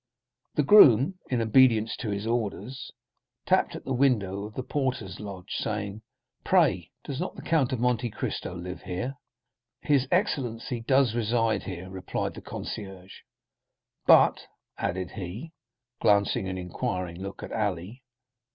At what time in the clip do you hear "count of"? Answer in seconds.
7.43-7.79